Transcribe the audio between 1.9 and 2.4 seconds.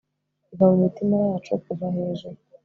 hejuru